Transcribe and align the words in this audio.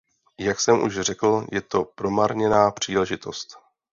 Jak 0.39 0.59
jsem 0.59 0.83
už 0.83 0.99
řekl, 0.99 1.45
je 1.51 1.61
to 1.61 1.83
promarněná 1.85 2.71
příležitost. 2.71 3.49